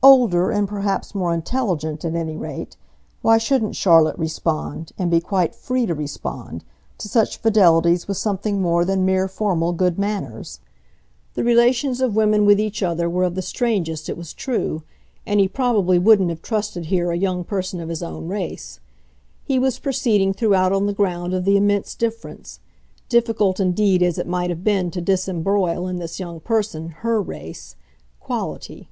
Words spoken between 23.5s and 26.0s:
indeed as it might have been to disembroil in